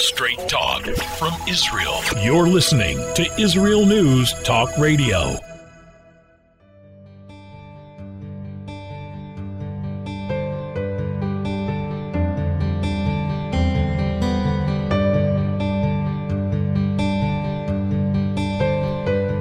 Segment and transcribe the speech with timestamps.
[0.00, 0.84] Straight talk
[1.18, 1.98] from Israel.
[2.22, 5.34] You're listening to Israel News Talk Radio.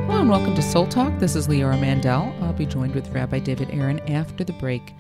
[0.06, 1.20] Hello and welcome to Soul Talk.
[1.20, 2.34] This is Leora Mandel.
[2.42, 4.96] I'll be joined with Rabbi David Aaron after the break.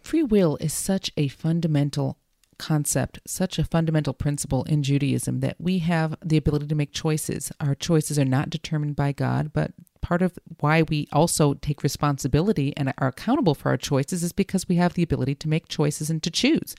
[0.00, 2.16] Free will is such a fundamental
[2.58, 7.52] concept, such a fundamental principle in Judaism that we have the ability to make choices.
[7.60, 12.76] Our choices are not determined by God, but part of why we also take responsibility
[12.76, 16.10] and are accountable for our choices is because we have the ability to make choices
[16.10, 16.74] and to choose.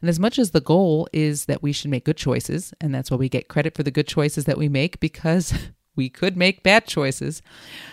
[0.00, 3.10] And as much as the goal is that we should make good choices, and that's
[3.10, 5.54] why we get credit for the good choices that we make because
[5.96, 7.42] we could make bad choices.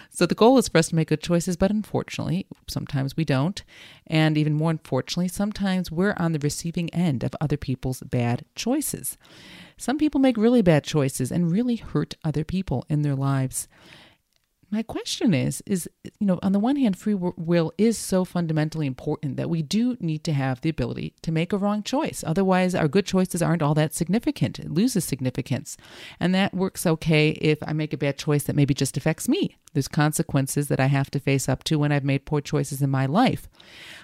[0.10, 3.64] So the goal is for us to make good choices, but unfortunately, sometimes we don't.
[4.08, 9.18] And even more unfortunately, sometimes we're on the receiving end of other people's bad choices.
[9.78, 13.68] Some people make really bad choices and really hurt other people in their lives
[14.72, 18.86] my question is is you know on the one hand free will is so fundamentally
[18.86, 22.24] important that we do need to have the ability to make a wrong choice.
[22.26, 24.60] Otherwise our good choices aren't all that significant.
[24.60, 25.78] It loses significance.
[26.20, 29.58] And that works okay if i make a bad choice that maybe just affects me.
[29.74, 32.90] There's consequences that i have to face up to when i've made poor choices in
[32.90, 33.50] my life.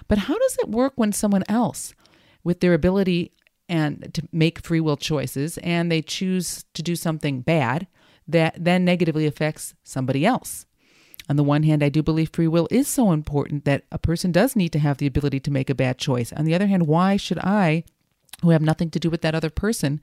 [0.08, 1.94] But how does it work when someone else
[2.42, 3.32] with their ability
[3.68, 7.86] and to make free will choices and they choose to do something bad
[8.28, 10.66] that then negatively affects somebody else.
[11.28, 14.30] On the one hand, I do believe free will is so important that a person
[14.30, 16.32] does need to have the ability to make a bad choice.
[16.32, 17.84] On the other hand, why should I,
[18.42, 20.00] who have nothing to do with that other person,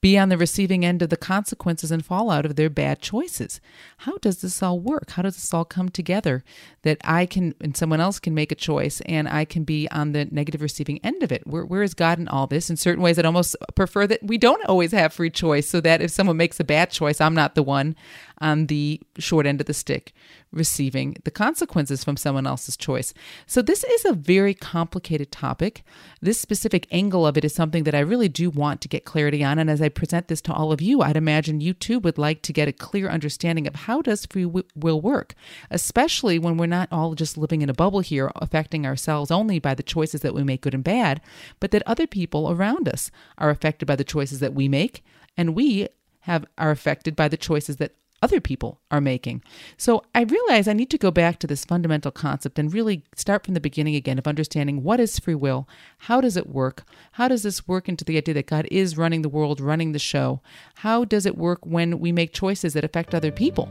[0.00, 3.60] be on the receiving end of the consequences and fallout of their bad choices.
[3.98, 5.10] How does this all work?
[5.10, 6.42] How does this all come together
[6.82, 10.12] that I can and someone else can make a choice and I can be on
[10.12, 11.46] the negative receiving end of it?
[11.46, 12.70] Where, where is God in all this?
[12.70, 16.00] In certain ways, I'd almost prefer that we don't always have free choice so that
[16.00, 17.94] if someone makes a bad choice, I'm not the one
[18.40, 20.12] on the short end of the stick
[20.52, 23.14] receiving the consequences from someone else's choice.
[23.46, 25.84] So, this is a very complicated topic.
[26.20, 29.44] This specific angle of it is something that I really do want to get clarity
[29.44, 29.58] on.
[29.58, 32.42] And as I present this to all of you, I'd imagine you too would like
[32.42, 35.34] to get a clear understanding of how does free will work,
[35.70, 39.74] especially when we're not all just living in a bubble here, affecting ourselves only by
[39.74, 41.20] the choices that we make, good and bad,
[41.60, 45.04] but that other people around us are affected by the choices that we make,
[45.36, 45.88] and we
[46.24, 49.42] have are affected by the choices that other people are making.
[49.76, 53.44] So I realize I need to go back to this fundamental concept and really start
[53.44, 57.28] from the beginning again of understanding what is free will, how does it work, how
[57.28, 60.42] does this work into the idea that God is running the world, running the show,
[60.76, 63.70] how does it work when we make choices that affect other people.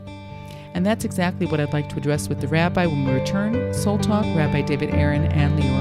[0.74, 3.74] And that's exactly what I'd like to address with the rabbi when we return.
[3.74, 5.79] Soul Talk, Rabbi David Aaron and Leora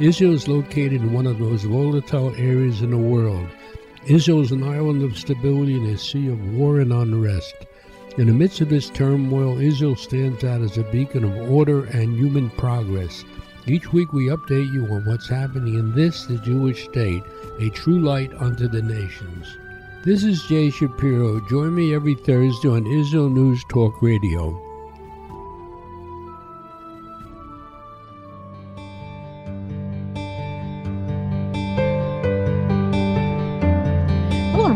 [0.00, 3.48] Israel is located in one of the most volatile areas in the world.
[4.06, 7.54] Israel is an island of stability in a sea of war and unrest.
[8.16, 12.16] In the midst of this turmoil, Israel stands out as a beacon of order and
[12.16, 13.24] human progress.
[13.66, 17.24] Each week we update you on what's happening in this, the Jewish state,
[17.58, 19.58] a true light unto the nations.
[20.04, 21.40] This is Jay Shapiro.
[21.48, 24.67] Join me every Thursday on Israel News Talk Radio.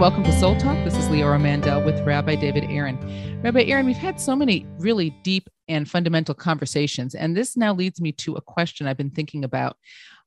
[0.03, 0.75] Welcome to Soul Talk.
[0.83, 2.99] This is Leora Mandel with Rabbi David Aaron.
[3.41, 8.01] Rabbi Aaron, we've had so many really deep and fundamental conversations, and this now leads
[8.01, 9.77] me to a question I've been thinking about.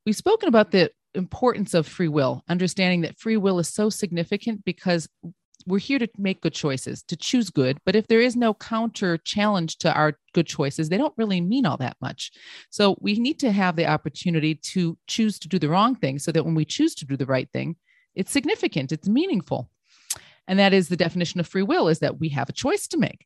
[0.05, 4.63] We've spoken about the importance of free will, understanding that free will is so significant
[4.63, 5.09] because
[5.67, 7.77] we're here to make good choices, to choose good.
[7.85, 11.65] But if there is no counter challenge to our good choices, they don't really mean
[11.65, 12.31] all that much.
[12.69, 16.31] So we need to have the opportunity to choose to do the wrong thing so
[16.31, 17.75] that when we choose to do the right thing,
[18.15, 19.69] it's significant, it's meaningful.
[20.47, 22.97] And that is the definition of free will is that we have a choice to
[22.97, 23.25] make.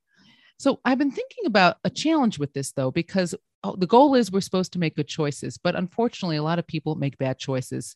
[0.58, 3.34] So I've been thinking about a challenge with this though, because
[3.64, 6.68] oh, the goal is we're supposed to make good choices, but unfortunately, a lot of
[6.68, 7.96] people make bad choices.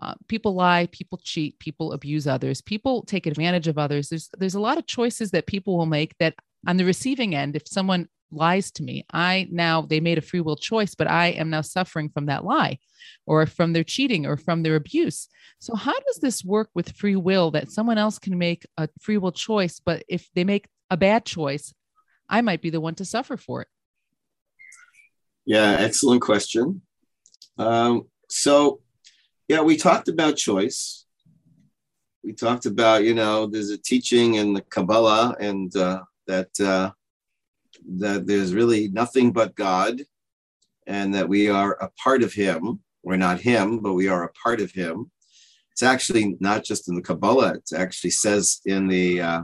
[0.00, 4.08] Uh, people lie, people cheat, people abuse others, people take advantage of others.
[4.08, 6.34] There's there's a lot of choices that people will make that
[6.66, 9.04] on the receiving end, if someone lies to me.
[9.12, 12.44] I now, they made a free will choice, but I am now suffering from that
[12.44, 12.78] lie
[13.26, 15.28] or from their cheating or from their abuse.
[15.58, 19.18] So, how does this work with free will that someone else can make a free
[19.18, 21.74] will choice, but if they make a bad choice,
[22.28, 23.68] I might be the one to suffer for it?
[25.44, 26.82] Yeah, excellent question.
[27.56, 28.80] Um, so,
[29.48, 31.06] yeah, we talked about choice.
[32.22, 36.90] we talked about, you know, there's a teaching in the Kabbalah and uh, that uh,
[37.98, 40.02] that there's really nothing but God,
[40.86, 42.80] and that we are a part of Him.
[43.02, 45.10] We're not Him, but we are a part of Him.
[45.72, 47.54] It's actually not just in the Kabbalah.
[47.54, 49.42] It actually says in the uh,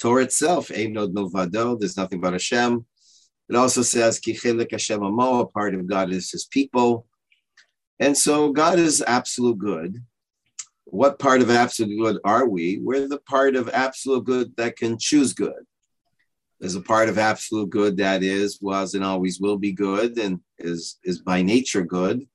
[0.00, 2.84] Torah itself, "Ein od milvado." There's nothing but Hashem.
[3.48, 4.38] It also says, "Ki
[4.70, 7.06] Hashem amo." A part of God is His people,
[7.98, 10.02] and so God is absolute good
[10.90, 12.80] what part of absolute good are we?
[12.82, 15.64] We're the part of absolute good that can choose good.
[16.60, 20.40] There's a part of absolute good that is, was, and always will be good and
[20.58, 22.26] is, is by nature good.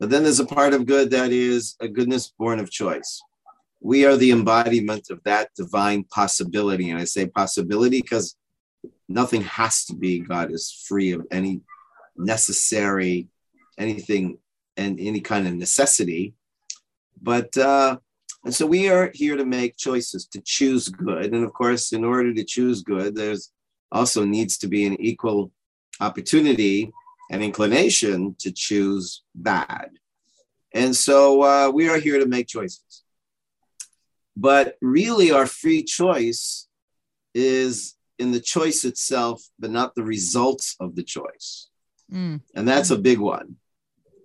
[0.00, 3.20] But then there's a part of good that is a goodness born of choice.
[3.80, 6.90] We are the embodiment of that divine possibility.
[6.90, 8.34] And I say possibility because
[9.08, 10.20] nothing has to be.
[10.20, 11.60] God is free of any
[12.16, 13.28] necessary,
[13.78, 14.38] anything,
[14.76, 16.34] and any kind of necessity
[17.24, 17.96] but uh,
[18.44, 21.32] and so we are here to make choices to choose good.
[21.32, 23.50] And of course, in order to choose good, there's
[23.90, 25.50] also needs to be an equal
[26.00, 26.92] opportunity
[27.30, 29.90] and inclination to choose bad.
[30.72, 33.02] And so uh, we are here to make choices.
[34.36, 36.66] But really, our free choice
[37.34, 41.68] is in the choice itself, but not the results of the choice.
[42.12, 42.40] Mm.
[42.54, 43.56] And that's a big one.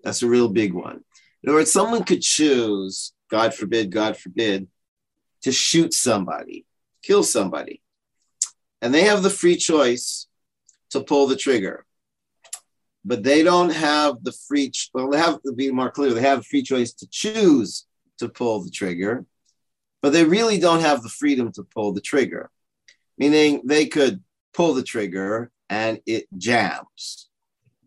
[0.03, 1.03] That's a real big one.
[1.43, 4.67] In other words, someone could choose, God forbid, God forbid,
[5.43, 6.65] to shoot somebody,
[7.03, 7.81] kill somebody.
[8.81, 10.27] And they have the free choice
[10.91, 11.85] to pull the trigger.
[13.05, 16.39] But they don't have the free, well, they have to be more clear, they have
[16.39, 17.85] a free choice to choose
[18.17, 19.25] to pull the trigger,
[20.01, 22.49] but they really don't have the freedom to pull the trigger.
[23.17, 24.23] Meaning they could
[24.53, 27.29] pull the trigger and it jams,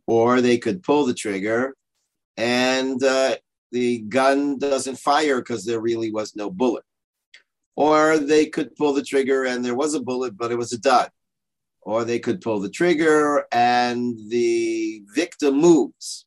[0.06, 1.74] or they could pull the trigger
[2.36, 3.36] and uh,
[3.72, 6.84] the gun doesn't fire because there really was no bullet.
[7.74, 10.78] Or they could pull the trigger and there was a bullet, but it was a
[10.78, 11.10] dud.
[11.80, 16.26] Or they could pull the trigger and the victim moves.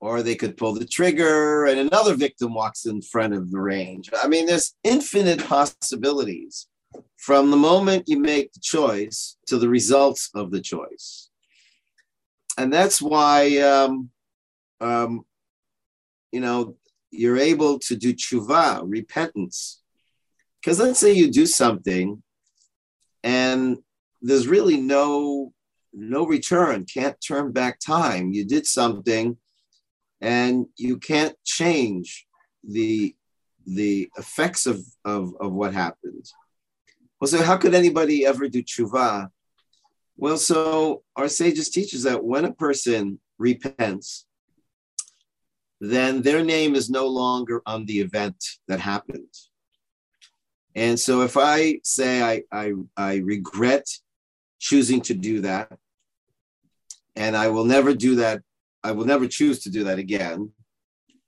[0.00, 4.10] Or they could pull the trigger and another victim walks in front of the range.
[4.22, 6.68] I mean, there's infinite possibilities
[7.16, 11.30] from the moment you make the choice to the results of the choice.
[12.56, 14.10] And that's why um,
[14.80, 15.24] um,
[16.32, 16.76] you know,
[17.10, 19.80] you're able to do tshuva, repentance.
[20.60, 22.22] Because let's say you do something
[23.22, 23.78] and
[24.20, 25.52] there's really no
[25.92, 28.32] no return, can't turn back time.
[28.32, 29.36] You did something
[30.20, 32.26] and you can't change
[32.62, 33.14] the
[33.66, 36.24] the effects of, of, of what happened.
[37.20, 39.28] Well, so how could anybody ever do tshuva?
[40.16, 44.26] Well, so our sages teach us that when a person repents,
[45.80, 49.32] then their name is no longer on the event that happened.
[50.74, 53.86] And so if I say I, I, I regret
[54.58, 55.76] choosing to do that,
[57.16, 58.42] and I will never do that,
[58.82, 60.52] I will never choose to do that again,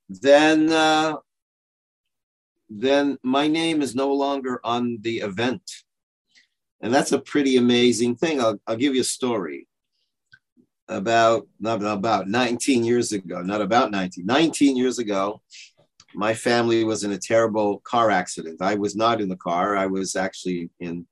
[0.09, 1.17] then uh,
[2.69, 5.63] then my name is no longer on the event.
[6.81, 8.41] And that's a pretty amazing thing.
[8.41, 9.67] I'll, I'll give you a story
[10.91, 15.41] about not about 19 years ago, not about 19, 19 years ago,
[16.15, 18.61] my family was in a terrible car accident.
[18.61, 19.77] I was not in the car.
[19.77, 21.07] I was actually in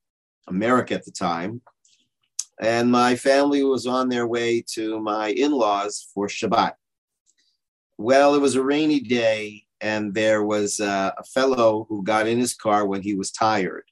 [0.48, 1.62] America at the time.
[2.60, 6.72] And my family was on their way to my in laws for Shabbat.
[7.96, 12.38] Well, it was a rainy day, and there was a, a fellow who got in
[12.38, 13.84] his car when he was tired.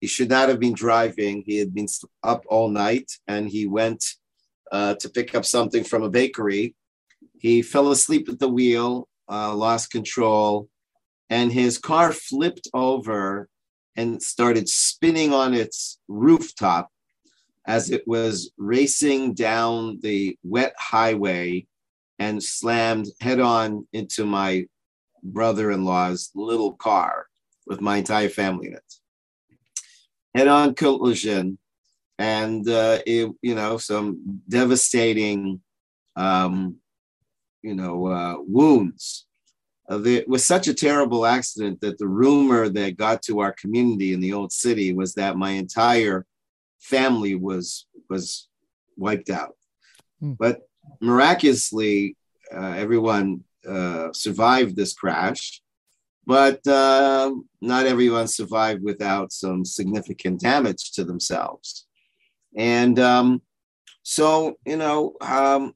[0.00, 1.42] He should not have been driving.
[1.44, 1.88] He had been
[2.22, 4.04] up all night, and he went
[4.72, 6.74] uh, to pick up something from a bakery.
[7.38, 10.68] He fell asleep at the wheel, uh, lost control,
[11.30, 13.48] and his car flipped over
[13.96, 16.90] and started spinning on its rooftop
[17.66, 21.66] as it was racing down the wet highway
[22.18, 24.66] and slammed head on into my
[25.22, 27.26] brother in law's little car
[27.66, 28.94] with my entire family in it.
[30.34, 31.58] Head on collision
[32.18, 35.60] and uh, it, you know some devastating
[36.16, 36.76] um,
[37.62, 39.26] you know uh, wounds.
[39.90, 44.14] Uh, it was such a terrible accident that the rumor that got to our community
[44.14, 46.24] in the old city was that my entire
[46.80, 48.48] family was was
[48.96, 49.56] wiped out.
[50.22, 50.38] Mm.
[50.38, 50.60] but
[51.00, 52.16] miraculously
[52.54, 55.60] uh, everyone uh, survived this crash.
[56.26, 61.86] But uh, not everyone survived without some significant damage to themselves
[62.56, 63.42] and um,
[64.02, 65.74] so, you know, um,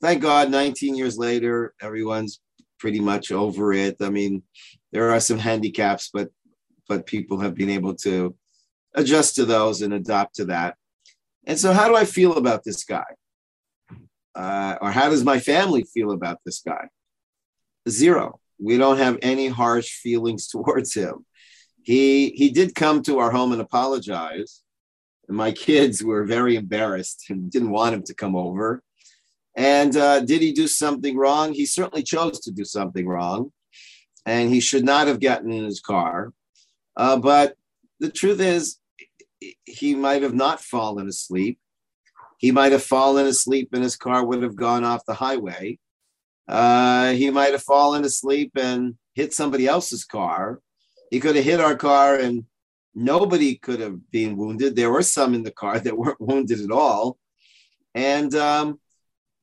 [0.00, 2.40] thank God, 19 years later, everyone's
[2.78, 3.96] pretty much over it.
[4.00, 4.42] I mean,
[4.92, 6.30] there are some handicaps, but
[6.88, 8.36] but people have been able to
[8.94, 10.76] adjust to those and adopt to that.
[11.46, 13.04] And so, how do I feel about this guy?
[14.34, 16.88] Uh, or how does my family feel about this guy?
[17.88, 18.40] Zero.
[18.58, 21.26] We don't have any harsh feelings towards him.
[21.82, 24.63] He he did come to our home and apologize.
[25.28, 28.82] My kids were very embarrassed and didn't want him to come over.
[29.56, 31.52] And uh, did he do something wrong?
[31.52, 33.52] He certainly chose to do something wrong,
[34.26, 36.32] and he should not have gotten in his car.
[36.96, 37.54] Uh, but
[38.00, 38.78] the truth is,
[39.64, 41.58] he might have not fallen asleep.
[42.38, 45.78] He might have fallen asleep and his car would have gone off the highway.
[46.46, 50.60] Uh, he might have fallen asleep and hit somebody else's car.
[51.10, 52.44] He could have hit our car and
[52.94, 54.76] nobody could have been wounded.
[54.76, 57.18] There were some in the car that weren't wounded at all.
[57.94, 58.80] And um,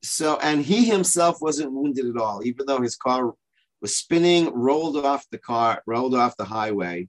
[0.03, 3.33] so, and he himself wasn't wounded at all, even though his car
[3.81, 7.07] was spinning, rolled off the car, rolled off the highway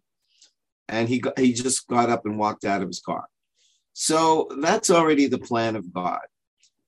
[0.88, 3.24] and he got, he just got up and walked out of his car.
[3.94, 6.20] So that's already the plan of God.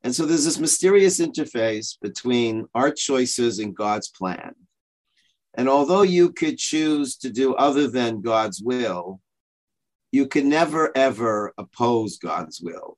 [0.02, 4.54] And so there's this mysterious interface between our choices and God's plan.
[5.54, 9.20] And although you could choose to do other than God's will,
[10.14, 12.97] you can never ever oppose God's will.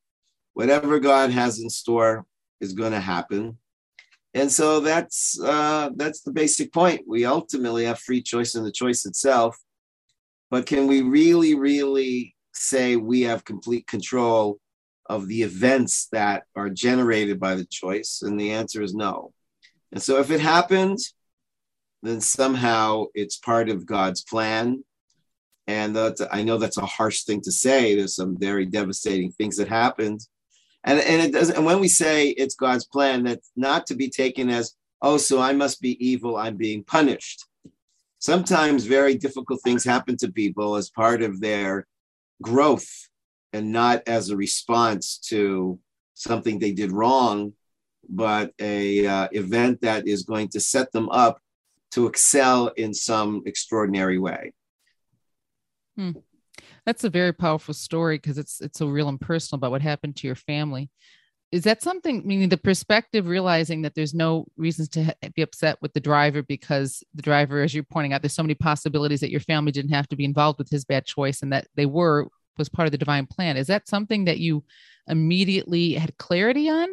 [0.52, 2.26] Whatever God has in store
[2.60, 3.56] is going to happen.
[4.34, 7.04] And so that's uh, that's the basic point.
[7.06, 9.56] We ultimately have free choice in the choice itself,
[10.50, 14.58] but can we really, really say we have complete control
[15.06, 18.20] of the events that are generated by the choice?
[18.20, 19.32] And the answer is no.
[19.90, 20.98] And so if it happened,
[22.02, 24.84] then somehow it's part of God's plan.
[25.66, 25.98] And
[26.30, 27.96] I know that's a harsh thing to say.
[27.96, 30.20] There's some very devastating things that happened.
[30.84, 34.08] And, and it doesn't, and when we say it's God's plan, that's not to be
[34.08, 37.44] taken as, oh, so I must be evil, I'm being punished
[38.18, 41.86] sometimes very difficult things happen to people as part of their
[42.42, 42.88] growth
[43.52, 45.78] and not as a response to
[46.14, 47.52] something they did wrong
[48.08, 51.40] but a uh, event that is going to set them up
[51.90, 54.52] to excel in some extraordinary way
[55.96, 56.10] hmm.
[56.84, 60.16] that's a very powerful story because it's it's so real and personal about what happened
[60.16, 60.90] to your family.
[61.52, 65.92] Is that something meaning the perspective realizing that there's no reasons to be upset with
[65.92, 69.40] the driver because the driver as you're pointing out there's so many possibilities that your
[69.40, 72.68] family didn't have to be involved with his bad choice and that they were was
[72.68, 73.56] part of the divine plan.
[73.56, 74.64] Is that something that you
[75.08, 76.88] immediately had clarity on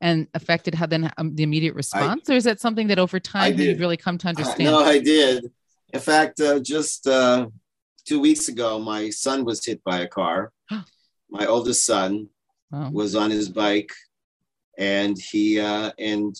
[0.00, 2.28] and affected how then um, the immediate response?
[2.28, 4.84] I, or is that something that over time you've really come to understand uh, no
[4.84, 5.50] i did.
[5.92, 7.46] In fact uh, just uh,
[8.06, 10.52] two weeks ago my son was hit by a car
[11.30, 12.28] my oldest son
[12.70, 12.90] wow.
[12.90, 13.92] was on his bike,
[14.78, 16.34] and he uh, and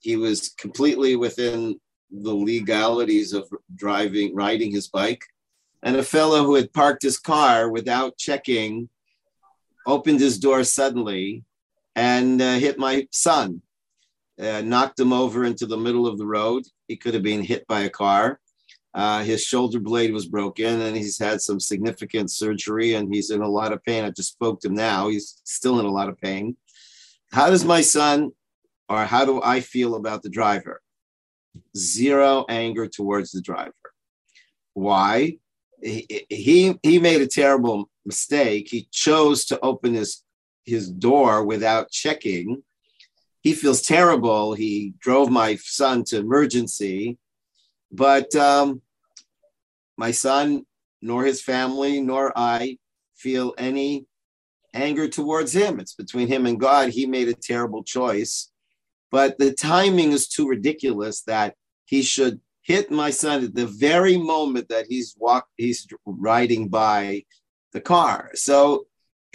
[0.00, 1.78] he was completely within
[2.10, 5.22] the legalities of driving, riding his bike.
[5.82, 8.88] And a fellow who had parked his car without checking
[9.86, 11.44] opened his door suddenly
[11.96, 13.62] and uh, hit my son,
[14.40, 16.64] uh, knocked him over into the middle of the road.
[16.88, 18.40] He could have been hit by a car.
[18.92, 23.40] Uh, his shoulder blade was broken and he's had some significant surgery and he's in
[23.40, 24.04] a lot of pain.
[24.04, 25.08] I just spoke to him now.
[25.08, 26.56] He's still in a lot of pain.
[27.32, 28.32] How does my son,
[28.88, 30.82] or how do I feel about the driver?
[31.76, 33.74] Zero anger towards the driver.
[34.74, 35.38] Why?
[35.80, 38.68] He, he, he made a terrible mistake.
[38.68, 40.24] He chose to open his,
[40.64, 42.64] his door without checking.
[43.42, 44.54] He feels terrible.
[44.54, 47.18] He drove my son to emergency
[47.92, 48.82] but um,
[49.96, 50.64] my son,
[51.02, 52.78] nor his family, nor I
[53.16, 54.06] feel any
[54.74, 55.80] anger towards him.
[55.80, 56.90] It's between him and God.
[56.90, 58.50] He made a terrible choice.
[59.10, 61.54] But the timing is too ridiculous that
[61.86, 67.24] he should hit my son at the very moment that he's walk he's riding by
[67.72, 68.30] the car.
[68.34, 68.86] So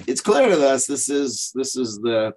[0.07, 2.33] it's clear to us this is this is the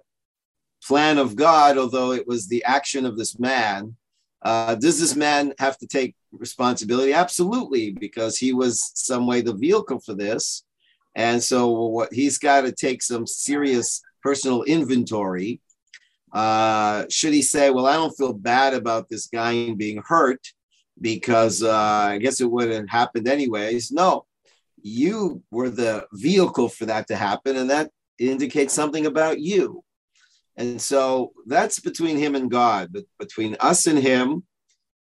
[0.83, 3.95] plan of God, although it was the action of this man
[4.41, 7.13] uh, does this man have to take responsibility?
[7.13, 10.63] Absolutely, because he was some way the vehicle for this.
[11.15, 15.61] And so what he's got to take some serious personal inventory.
[16.31, 20.47] Uh, should he say, well, I don't feel bad about this guy being hurt
[21.01, 23.91] because uh, I guess it would have happened anyways?
[23.91, 24.25] No,
[24.81, 27.57] you were the vehicle for that to happen.
[27.57, 29.83] And that indicates something about you.
[30.59, 32.89] And so that's between him and God.
[32.91, 34.43] But between us and him,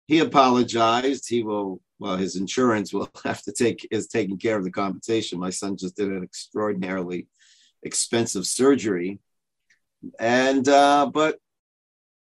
[0.08, 1.28] he apologized.
[1.28, 5.40] He will, well, his insurance will have to take is taking care of the compensation.
[5.40, 7.28] My son just did an extraordinarily
[7.84, 9.20] expensive surgery.
[10.20, 11.38] And uh, but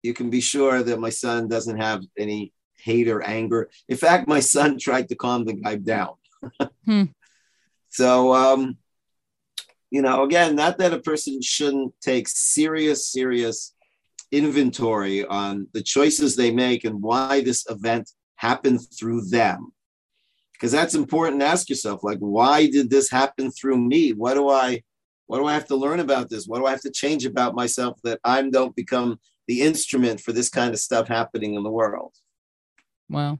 [0.03, 3.70] you can be sure that my son doesn't have any hate or anger.
[3.88, 6.15] In fact, my son tried to calm the guy down.
[6.86, 7.03] hmm.
[7.89, 8.77] So, um,
[9.93, 13.75] you know, again, not that a person shouldn't take serious, serious
[14.31, 19.71] inventory on the choices they make and why this event happened through them.
[20.53, 24.13] Because that's important ask yourself, like, why did this happen through me?
[24.13, 24.81] What do I
[25.27, 26.47] what do I have to learn about this?
[26.47, 30.31] What do I have to change about myself that I don't become the instrument for
[30.31, 32.15] this kind of stuff happening in the world?
[33.09, 33.38] Wow.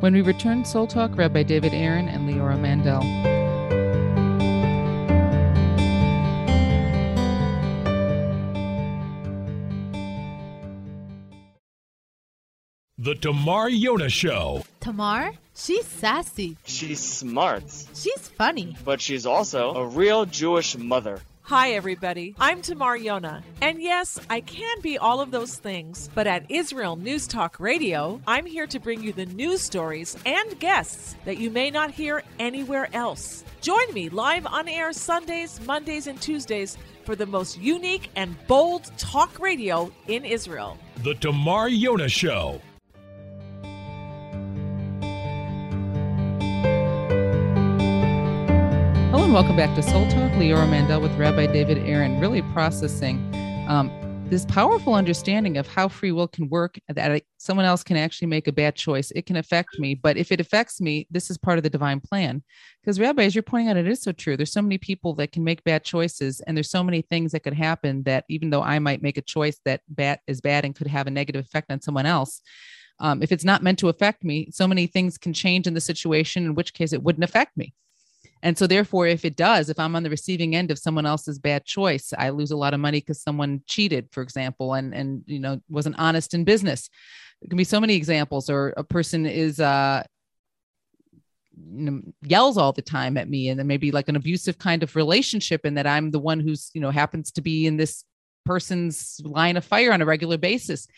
[0.00, 3.31] When we return, Soul Talk, Rabbi David Aaron and Leora Mandel.
[13.02, 14.62] The Tamar Yona Show.
[14.78, 15.32] Tamar?
[15.56, 16.56] She's sassy.
[16.66, 17.64] She's smart.
[17.96, 18.76] She's funny.
[18.84, 21.20] But she's also a real Jewish mother.
[21.42, 22.36] Hi, everybody.
[22.38, 23.42] I'm Tamar Yona.
[23.60, 28.20] And yes, I can be all of those things, but at Israel News Talk Radio,
[28.24, 32.22] I'm here to bring you the news stories and guests that you may not hear
[32.38, 33.42] anywhere else.
[33.60, 38.92] Join me live on air Sundays, Mondays, and Tuesdays for the most unique and bold
[38.96, 40.78] talk radio in Israel.
[41.02, 42.60] The Tamar Yona Show.
[49.32, 50.30] And welcome back to Soul Talk.
[50.32, 53.16] Leora Mandel with Rabbi David Aaron, really processing
[53.66, 53.90] um,
[54.28, 58.46] this powerful understanding of how free will can work, that someone else can actually make
[58.46, 59.10] a bad choice.
[59.12, 61.98] It can affect me, but if it affects me, this is part of the divine
[61.98, 62.42] plan.
[62.82, 64.36] Because, Rabbi, as you're pointing out, it is so true.
[64.36, 67.40] There's so many people that can make bad choices, and there's so many things that
[67.40, 70.74] could happen that even though I might make a choice that bad is bad and
[70.74, 72.42] could have a negative effect on someone else,
[73.00, 75.80] um, if it's not meant to affect me, so many things can change in the
[75.80, 77.72] situation, in which case it wouldn't affect me.
[78.42, 81.38] And so, therefore, if it does, if I'm on the receiving end of someone else's
[81.38, 85.22] bad choice, I lose a lot of money because someone cheated, for example, and and
[85.26, 86.88] you know wasn't honest in business.
[87.40, 90.02] There can be so many examples, or a person is uh,
[91.56, 94.82] you know, yells all the time at me, and then maybe like an abusive kind
[94.82, 98.04] of relationship, and that I'm the one who's you know happens to be in this
[98.44, 100.88] person's line of fire on a regular basis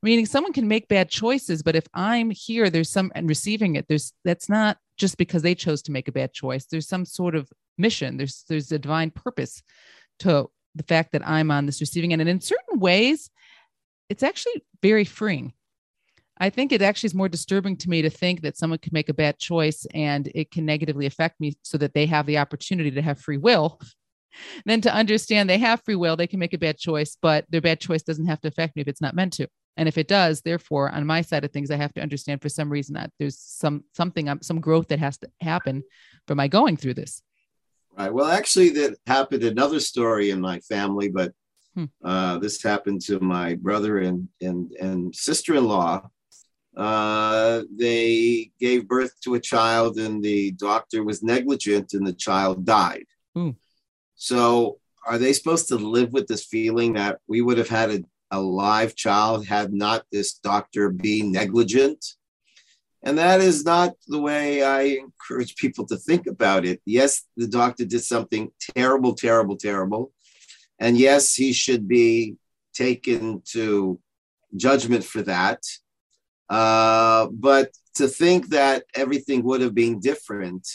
[0.00, 3.86] meaning someone can make bad choices but if i'm here there's some and receiving it
[3.88, 6.66] there's that's not just because they chose to make a bad choice.
[6.66, 8.16] There's some sort of mission.
[8.16, 9.62] There's there's a divine purpose
[10.20, 12.22] to the fact that i'm on this receiving end.
[12.22, 13.30] And in certain ways
[14.08, 15.52] it's actually very freeing.
[16.38, 19.08] I think it actually is more disturbing to me to think that someone could make
[19.08, 22.90] a bad choice and it can negatively affect me so that they have the opportunity
[22.90, 23.80] to have free will.
[24.66, 27.60] Than to understand they have free will they can make a bad choice but their
[27.60, 30.08] bad choice doesn't have to affect me if it's not meant to and if it
[30.08, 33.10] does therefore on my side of things i have to understand for some reason that
[33.18, 35.82] there's some something um, some growth that has to happen
[36.26, 37.22] for my going through this
[37.96, 41.32] right well actually that happened another story in my family but
[41.74, 41.84] hmm.
[42.04, 46.08] uh, this happened to my brother and and and sister-in-law
[46.76, 52.64] uh, they gave birth to a child and the doctor was negligent and the child
[52.64, 53.50] died hmm.
[54.14, 58.02] so are they supposed to live with this feeling that we would have had a
[58.34, 62.04] a live child had not this doctor be negligent.
[63.04, 66.80] And that is not the way I encourage people to think about it.
[66.84, 70.12] Yes, the doctor did something terrible, terrible, terrible.
[70.78, 72.36] And yes, he should be
[72.72, 74.00] taken to
[74.56, 75.60] judgment for that.
[76.48, 80.66] Uh, but to think that everything would have been different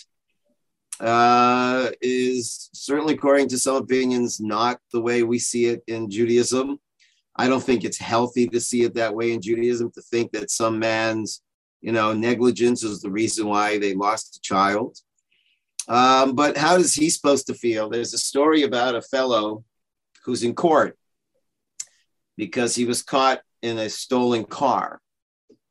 [1.00, 6.80] uh, is certainly, according to some opinions, not the way we see it in Judaism.
[7.40, 10.52] I don't think it's healthy to see it that way in Judaism to think that
[10.52, 11.42] some man's,
[11.80, 14.98] you know, negligence is the reason why they lost a child.
[15.88, 17.90] Um, but how is he supposed to feel?
[17.90, 19.64] There's a story about a fellow
[20.26, 20.98] who's in court
[22.36, 25.00] because he was caught in a stolen car.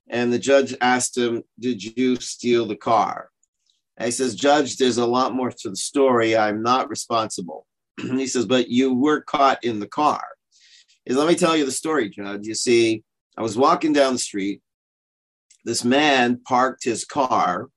[0.08, 3.28] And the judge asked him, Did you steal the car?
[3.98, 6.34] And he says, Judge, there's a lot more to the story.
[6.34, 7.66] I'm not responsible.
[8.00, 10.24] he says, But you were caught in the car
[11.08, 12.46] is let me tell you the story, Judge.
[12.46, 13.02] You see,
[13.36, 14.60] I was walking down the street.
[15.64, 17.68] This man parked his car,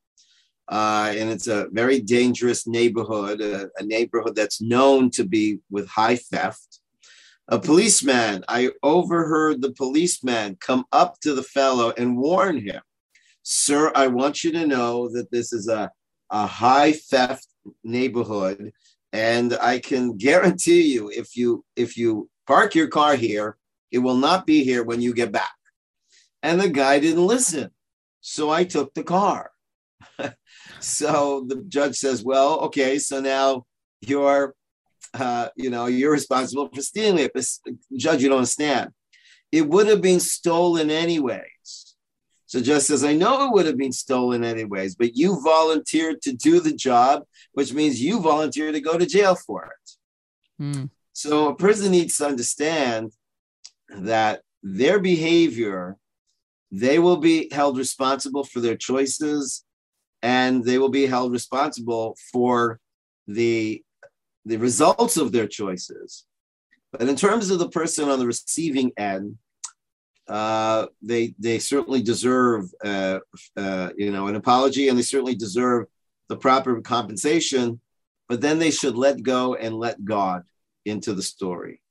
[0.68, 5.88] uh, and it's a very dangerous neighborhood, a, a neighborhood that's known to be with
[5.88, 6.80] high theft.
[7.48, 12.82] A policeman, I overheard the policeman come up to the fellow and warn him,
[13.44, 15.90] Sir, I want you to know that this is a,
[16.30, 17.48] a high theft
[17.84, 18.72] neighborhood
[19.14, 23.56] and i can guarantee you if you if you park your car here.
[23.92, 25.56] It will not be here when you get back.
[26.44, 27.72] And the guy didn't listen.
[28.20, 29.52] So I took the car.
[30.82, 33.66] so the judge says, well, okay, so now
[34.02, 34.54] you're,
[35.14, 37.32] uh, you know, you're responsible for stealing it.
[37.34, 37.46] But
[37.96, 38.92] judge, you don't understand.
[39.54, 41.96] It would have been stolen anyways.
[42.48, 46.34] So just says, I know it would have been stolen anyways, but you volunteered to
[46.34, 49.92] do the job, which means you volunteered to go to jail for it.
[50.62, 50.86] Hmm.
[51.22, 53.12] So a person needs to understand
[53.90, 55.98] that their behavior,
[56.72, 59.64] they will be held responsible for their choices
[60.24, 62.80] and they will be held responsible for
[63.28, 63.84] the,
[64.46, 66.26] the results of their choices.
[66.92, 69.38] But in terms of the person on the receiving end,
[70.28, 73.20] uh, they they certainly deserve uh,
[73.56, 75.88] uh, you know an apology, and they certainly deserve
[76.30, 77.80] the proper compensation.
[78.30, 80.44] But then they should let go and let God
[80.86, 81.82] into the story.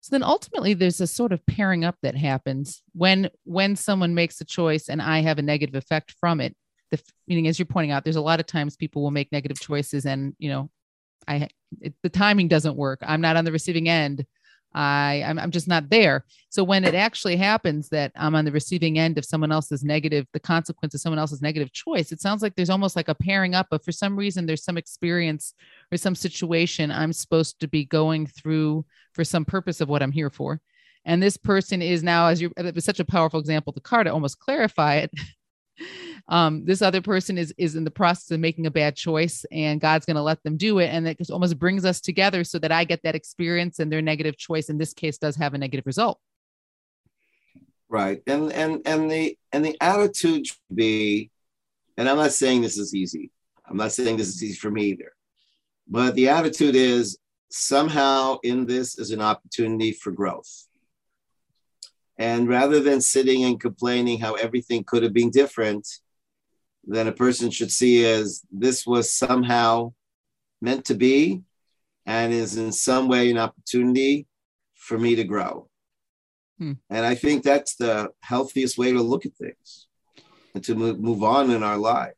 [0.00, 4.40] So then ultimately there's a sort of pairing up that happens when when someone makes
[4.40, 6.56] a choice and I have a negative effect from it.
[6.90, 9.60] The meaning as you're pointing out, there's a lot of times people will make negative
[9.60, 10.70] choices and you know,
[11.26, 11.48] I
[11.80, 13.00] it, the timing doesn't work.
[13.02, 14.24] I'm not on the receiving end.
[14.74, 16.24] I I'm, I'm just not there.
[16.50, 20.26] So when it actually happens that I'm on the receiving end of someone else's negative,
[20.32, 23.54] the consequence of someone else's negative choice, it sounds like there's almost like a pairing
[23.54, 23.68] up.
[23.70, 25.54] But for some reason, there's some experience
[25.92, 30.12] or some situation I'm supposed to be going through for some purpose of what I'm
[30.12, 30.60] here for.
[31.04, 34.06] And this person is now, as you, it was such a powerful example, the card
[34.06, 35.10] to almost clarify it.
[36.28, 39.80] um, this other person is is in the process of making a bad choice and
[39.80, 40.88] god's going to let them do it.
[40.88, 44.36] And that almost brings us together so that i get that experience and their negative
[44.36, 46.18] choice in this case does have a negative result.
[47.88, 48.22] Right.
[48.26, 51.30] And and and the and the attitude should be
[51.96, 53.30] and i'm not saying this is easy.
[53.66, 55.12] I'm not saying this is easy for me either.
[55.86, 57.18] But the attitude is
[57.50, 60.66] somehow in this is an opportunity for growth.
[62.18, 65.86] And rather than sitting and complaining how everything could have been different,
[66.88, 69.92] then a person should see as this was somehow
[70.60, 71.42] meant to be
[72.06, 74.26] and is in some way an opportunity
[74.74, 75.68] for me to grow.
[76.58, 76.72] Hmm.
[76.88, 79.86] And I think that's the healthiest way to look at things
[80.54, 82.16] and to move, move on in our lives.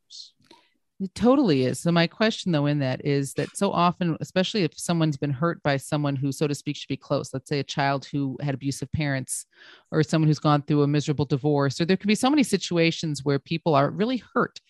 [1.01, 1.81] It totally is.
[1.81, 5.63] So my question though in that is that so often, especially if someone's been hurt
[5.63, 8.55] by someone who, so to speak, should be close, let's say a child who had
[8.55, 9.47] abusive parents
[9.91, 13.25] or someone who's gone through a miserable divorce, or there can be so many situations
[13.25, 14.61] where people are really hurt.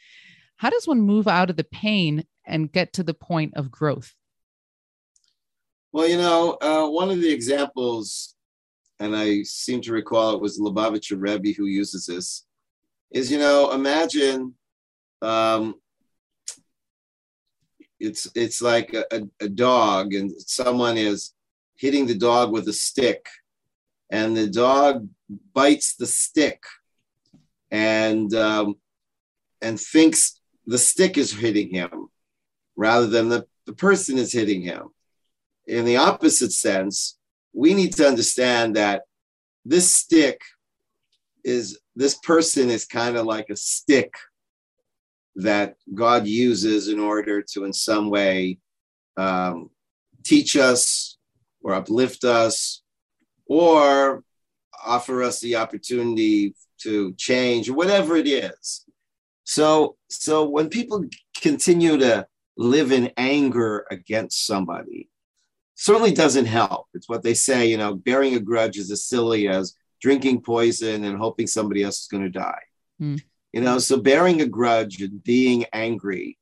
[0.56, 4.14] How does one move out of the pain and get to the point of growth?
[5.92, 8.36] Well, you know, uh, one of the examples,
[9.00, 12.46] and I seem to recall it was Lubavitcher Rebbe who uses this,
[13.10, 14.54] is, you know, imagine
[15.22, 15.74] um,
[18.00, 21.34] it's it's like a, a dog and someone is
[21.76, 23.26] hitting the dog with a stick
[24.10, 25.06] and the dog
[25.54, 26.62] bites the stick
[27.70, 28.76] and um,
[29.62, 32.08] and thinks the stick is hitting him
[32.74, 34.88] rather than the, the person is hitting him.
[35.66, 37.18] In the opposite sense
[37.52, 39.02] we need to understand that
[39.64, 40.40] this stick
[41.44, 44.14] is this person is kind of like a stick
[45.36, 48.58] that God uses in order to, in some way,
[49.16, 49.70] um,
[50.24, 51.16] teach us
[51.62, 52.82] or uplift us
[53.46, 54.22] or
[54.84, 58.84] offer us the opportunity to change whatever it is.
[59.44, 61.04] So, so when people
[61.40, 65.08] continue to live in anger against somebody,
[65.74, 66.86] certainly doesn't help.
[66.94, 71.04] It's what they say, you know, bearing a grudge is as silly as drinking poison
[71.04, 72.62] and hoping somebody else is going to die.
[73.00, 73.22] Mm.
[73.52, 76.38] You know, so bearing a grudge and being angry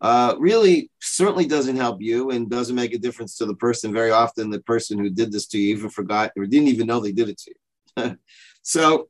[0.00, 3.92] uh, really certainly doesn't help you and doesn't make a difference to the person.
[3.92, 7.00] Very often, the person who did this to you even forgot or didn't even know
[7.00, 7.54] they did it to
[7.96, 8.16] you.
[8.62, 9.08] so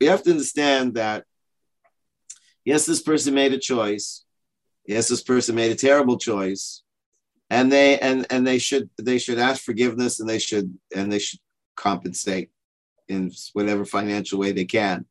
[0.00, 1.24] you have to understand that
[2.64, 4.24] yes, this person made a choice.
[4.86, 6.82] Yes, this person made a terrible choice,
[7.50, 11.18] and they and and they should they should ask forgiveness and they should and they
[11.18, 11.40] should
[11.74, 12.50] compensate
[13.08, 15.06] in whatever financial way they can.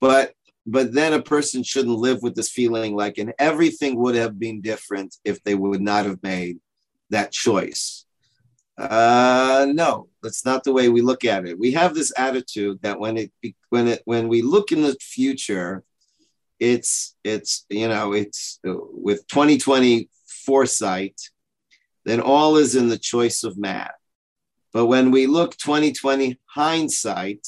[0.00, 0.34] But
[0.66, 4.60] but then a person shouldn't live with this feeling like and everything would have been
[4.60, 6.58] different if they would not have made
[7.10, 8.06] that choice.
[8.78, 11.58] Uh no that's not the way we look at it.
[11.58, 13.32] We have this attitude that when it
[13.68, 15.82] when it when we look in the future
[16.58, 21.20] it's it's you know it's uh, with 2020 foresight
[22.04, 23.90] then all is in the choice of man.
[24.72, 27.46] But when we look 2020 hindsight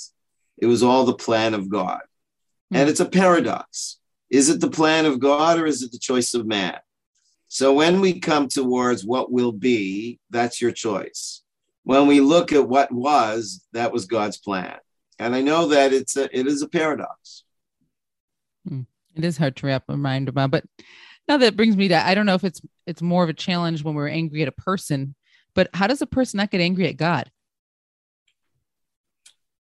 [0.59, 2.01] it was all the plan of god
[2.75, 3.99] and it's a paradox.
[4.31, 6.79] Is it the plan of God or is it the choice of man?
[7.49, 11.43] So when we come towards what will be, that's your choice.
[11.85, 14.79] When we look at what was, that was God's plan.
[15.19, 17.45] And I know that it's a, it is a paradox.
[18.67, 18.83] Hmm.
[19.15, 20.65] It is hard to wrap my mind about, but
[21.29, 23.85] now that brings me to I don't know if it's it's more of a challenge
[23.85, 25.15] when we're angry at a person,
[25.55, 27.31] but how does a person not get angry at God?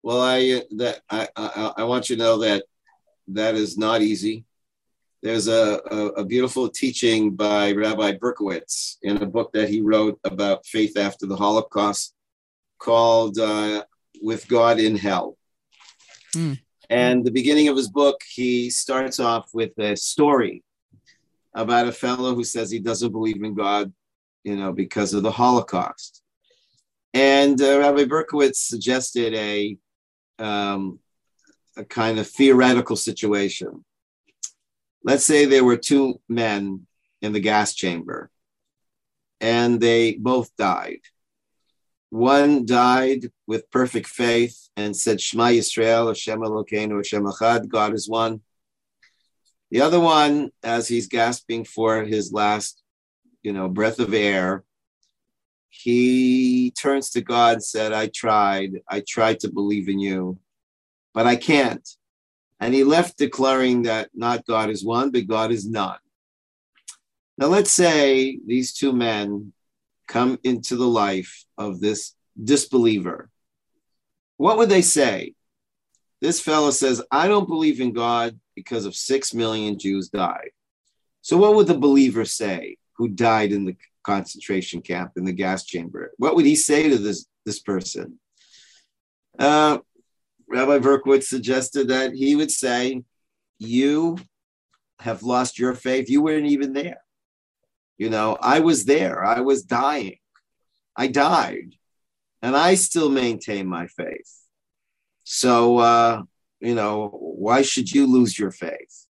[0.01, 2.63] Well, I that I, I I want you to know that
[3.28, 4.46] that is not easy.
[5.24, 10.20] There's a, a, a beautiful teaching by Rabbi Berkovits in a book that he wrote
[10.24, 12.13] about faith after the Holocaust
[12.78, 13.84] called uh,
[14.22, 15.38] With God in Hell.
[16.36, 16.60] Mm.
[16.90, 20.63] And the beginning of his book, he starts off with a story
[21.54, 23.92] about a fellow who says he doesn't believe in God,
[24.44, 26.22] you know, because of the Holocaust.
[27.13, 29.78] And uh, Rabbi Berkovits suggested a
[30.38, 31.00] um,
[31.78, 33.86] a kind of theoretical situation.
[35.04, 36.88] Let's say there were two men
[37.22, 38.30] in the gas chamber,
[39.40, 41.02] and they both died.
[42.10, 48.08] One died with perfect faith and said, Shema Yisrael, Hashem Elokeinu, Hashem Echad, God is
[48.10, 48.42] one.
[49.72, 52.82] The other one, as he's gasping for his last,
[53.44, 54.63] you know, breath of air,
[55.70, 60.40] he turns to God and said, I tried, I tried to believe in you,
[61.17, 61.89] but I can't.
[62.60, 65.97] And he left declaring that not God is one, but God is none.
[67.39, 69.51] Now, let's say these two men
[70.08, 73.32] come into the life of this disbeliever.
[74.38, 75.34] What would they say?
[76.21, 80.51] This fellow says, I don't believe in God because of six million Jews died.
[81.23, 85.65] So, what would the believer say who died in the concentration camp in the gas
[85.65, 86.12] chamber?
[86.17, 88.19] What would he say to this, this person?
[89.39, 89.80] Uh,
[90.49, 93.03] Rabbi Berkovits suggested that he would say,
[93.60, 94.17] You
[94.99, 96.10] have lost your faith.
[96.10, 97.01] You weren't even there.
[97.97, 99.23] You know, I was there.
[99.23, 100.17] I was dying.
[100.95, 101.75] I died.
[102.41, 104.31] And I still maintain my faith.
[105.23, 106.23] So, uh,
[106.60, 109.05] you know, why should you lose your faith?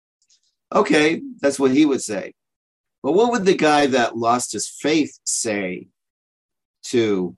[0.74, 2.34] Okay, that's what he would say.
[3.04, 5.90] But what would the guy that lost his faith say
[6.86, 7.36] to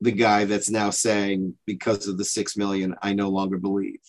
[0.00, 4.00] the guy that's now saying, because of the six million, I no longer believe?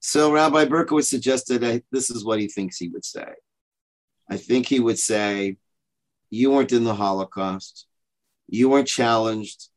[0.00, 3.26] So Rabbi Berkovits suggested that this is what he thinks he would say.
[4.30, 5.56] I think he would say,
[6.30, 7.86] You weren't in the Holocaust.
[8.48, 9.68] You weren't challenged.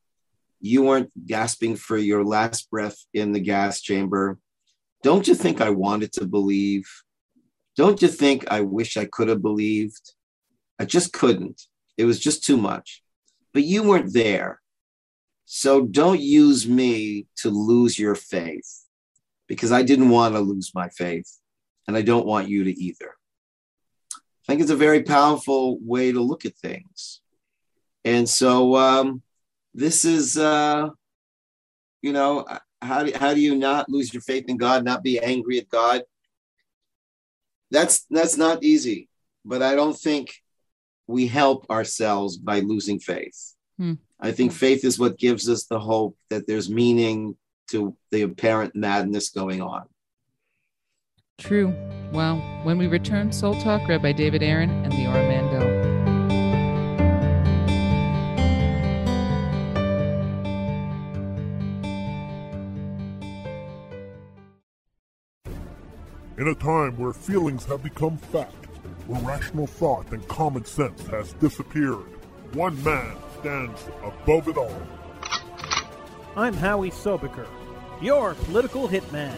[0.60, 4.38] You weren't gasping for your last breath in the gas chamber.
[5.02, 6.88] Don't you think I wanted to believe?
[7.78, 10.14] Don't you think I wish I could have believed?
[10.78, 11.62] I just couldn't.
[11.98, 13.02] It was just too much.
[13.54, 14.62] But you weren't there.
[15.52, 18.86] So don't use me to lose your faith
[19.48, 21.28] because I didn't want to lose my faith
[21.88, 23.16] and I don't want you to either.
[24.14, 27.22] I think it's a very powerful way to look at things.
[28.06, 29.24] And so um,
[29.74, 30.90] this is, uh,
[32.04, 32.46] you know,
[32.80, 35.68] how do, how do you not lose your faith in God, not be angry at
[35.68, 36.04] God?
[37.72, 39.10] That's that's not easy,
[39.44, 40.32] but I don't think
[41.08, 43.56] we help ourselves by losing faith.
[43.80, 43.94] Hmm.
[44.20, 47.38] I think faith is what gives us the hope that there's meaning
[47.72, 49.84] to the apparent madness going on.
[51.38, 51.74] True.
[52.12, 55.90] Well, when we return, Soul Talk, Rabbi David Aaron and Leora Mandel.
[66.38, 68.66] In a time where feelings have become fact,
[69.08, 72.06] where rational thought and common sense has disappeared,
[72.54, 74.82] one man stands above it all.
[76.36, 77.48] I'm Howie Sobiker,
[78.02, 79.36] your political hitman.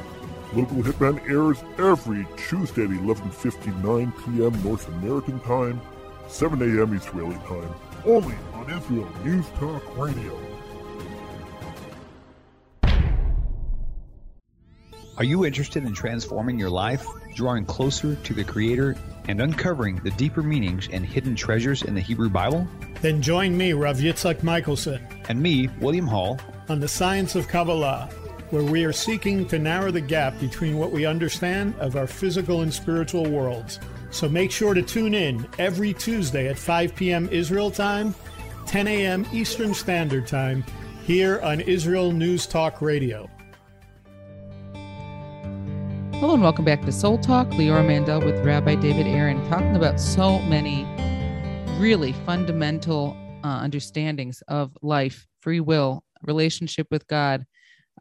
[0.51, 4.63] Political Hitman airs every Tuesday at 11.59 p.m.
[4.63, 5.79] North American Time,
[6.27, 6.93] 7 a.m.
[6.93, 7.73] Israeli Time,
[8.05, 10.50] only on Israel News Talk Radio.
[15.21, 17.05] Are you interested in transforming your life,
[17.35, 18.95] drawing closer to the Creator,
[19.27, 22.67] and uncovering the deeper meanings and hidden treasures in the Hebrew Bible?
[23.03, 28.09] Then join me, Rav Yitzhak Michelson, And me, William Hall, on the Science of Kabbalah,
[28.49, 32.61] where we are seeking to narrow the gap between what we understand of our physical
[32.61, 33.79] and spiritual worlds.
[34.09, 37.29] So make sure to tune in every Tuesday at 5 p.m.
[37.31, 38.15] Israel time,
[38.65, 39.27] 10 a.m.
[39.31, 40.63] Eastern Standard Time,
[41.05, 43.29] here on Israel News Talk Radio.
[46.21, 47.47] Hello and welcome back to Soul Talk.
[47.49, 50.85] Leora Mandel with Rabbi David Aaron talking about so many
[51.79, 57.43] really fundamental uh, understandings of life, free will, relationship with God,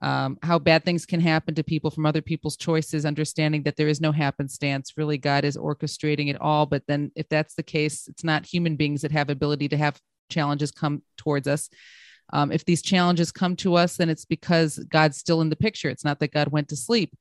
[0.02, 3.88] um, how bad things can happen to people from other people's choices, understanding that there
[3.88, 4.98] is no happenstance.
[4.98, 6.66] Really, God is orchestrating it all.
[6.66, 9.98] But then, if that's the case, it's not human beings that have ability to have
[10.28, 11.70] challenges come towards us.
[12.34, 15.88] Um, if these challenges come to us, then it's because God's still in the picture.
[15.88, 17.14] It's not that God went to sleep.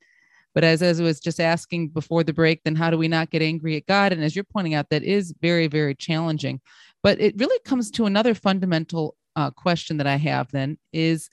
[0.56, 3.30] But as, as I was just asking before the break, then how do we not
[3.30, 4.12] get angry at God?
[4.12, 6.60] And as you're pointing out, that is very, very challenging.
[7.04, 11.30] But it really comes to another fundamental uh, question that I have then is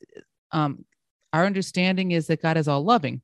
[0.52, 0.84] um,
[1.32, 3.22] our understanding is that God is all loving.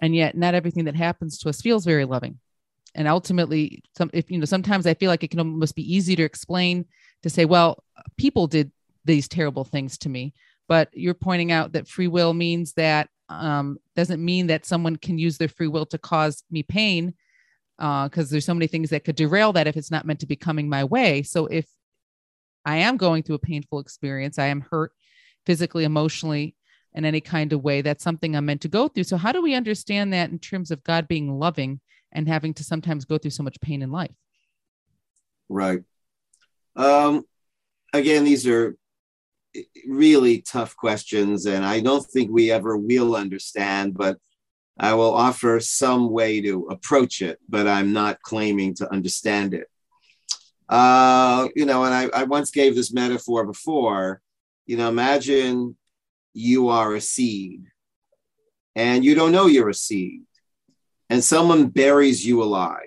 [0.00, 2.38] And yet not everything that happens to us feels very loving.
[2.94, 6.16] And ultimately, some if you know, sometimes I feel like it can almost be easy
[6.16, 6.86] to explain
[7.22, 7.84] to say, well,
[8.16, 8.72] people did
[9.04, 10.34] these terrible things to me.
[10.70, 15.18] But you're pointing out that free will means that um, doesn't mean that someone can
[15.18, 17.14] use their free will to cause me pain
[17.76, 20.26] because uh, there's so many things that could derail that if it's not meant to
[20.26, 21.24] be coming my way.
[21.24, 21.66] So if
[22.64, 24.92] I am going through a painful experience, I am hurt
[25.44, 26.54] physically, emotionally,
[26.94, 29.04] in any kind of way, that's something I'm meant to go through.
[29.04, 31.80] So how do we understand that in terms of God being loving
[32.12, 34.14] and having to sometimes go through so much pain in life?
[35.48, 35.82] Right.
[36.76, 37.24] Um,
[37.92, 38.76] again, these are
[39.86, 44.18] really tough questions, and I don't think we ever will understand, but
[44.78, 49.68] I will offer some way to approach it, but I'm not claiming to understand it.
[50.68, 54.22] Uh, you know, and I, I once gave this metaphor before.
[54.66, 55.76] You know, imagine
[56.32, 57.64] you are a seed
[58.76, 60.22] and you don't know you're a seed,
[61.08, 62.80] and someone buries you alive.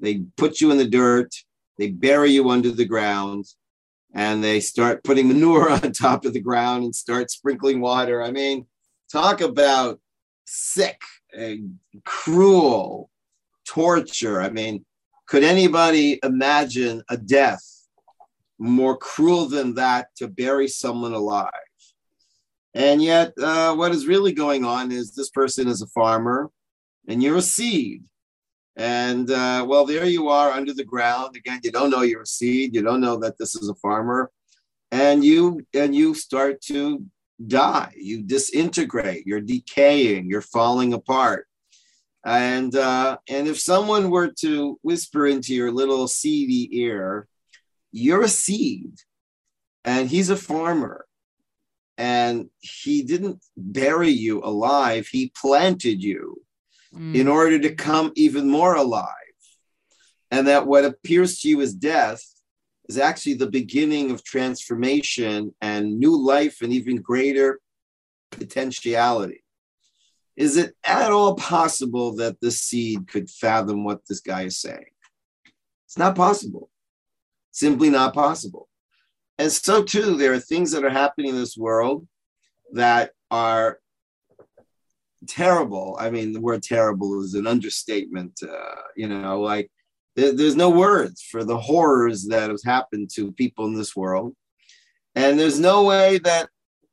[0.00, 1.34] They put you in the dirt,
[1.78, 3.46] they bury you under the ground,
[4.14, 8.22] and they start putting manure on top of the ground and start sprinkling water.
[8.22, 8.66] I mean,
[9.10, 10.00] talk about
[10.44, 11.00] sick
[11.32, 13.10] and cruel
[13.66, 14.40] torture.
[14.40, 14.84] I mean,
[15.26, 17.64] could anybody imagine a death
[18.58, 21.52] more cruel than that to bury someone alive?
[22.74, 26.50] And yet, uh, what is really going on is this person is a farmer
[27.08, 28.04] and you're a seed.
[28.76, 31.36] And uh, well, there you are under the ground.
[31.36, 32.74] Again, you don't know you're a seed.
[32.74, 34.30] You don't know that this is a farmer.
[34.92, 37.04] And you and you start to
[37.46, 37.92] die.
[37.96, 39.26] You disintegrate.
[39.26, 40.28] You're decaying.
[40.28, 41.46] You're falling apart.
[42.24, 47.26] And uh, and if someone were to whisper into your little seedy ear,
[47.92, 48.92] "You're a seed,"
[49.84, 51.06] and he's a farmer,
[51.96, 56.42] and he didn't bury you alive; he planted you
[56.94, 57.14] mm.
[57.14, 59.06] in order to come even more alive,
[60.30, 62.22] and that what appears to you as death
[62.88, 67.60] is actually the beginning of transformation and new life and even greater
[68.30, 69.44] potentiality.
[70.36, 74.86] Is it at all possible that the seed could fathom what this guy is saying?
[75.86, 76.70] It's not possible.
[77.50, 78.68] Simply not possible.
[79.38, 82.06] And so, too, there are things that are happening in this world
[82.72, 83.79] that are
[85.26, 85.96] terrible.
[85.98, 88.40] I mean, the word terrible is an understatement.
[88.42, 89.70] Uh, you know, like
[90.16, 94.34] there's no words for the horrors that have happened to people in this world.
[95.14, 96.48] And there's no way that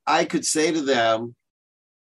[0.05, 1.35] I could say to them,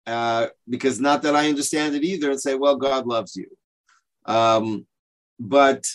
[0.06, 3.48] uh, because not that I understand it either, and say, well, God loves you.
[4.26, 4.86] Um,
[5.40, 5.86] but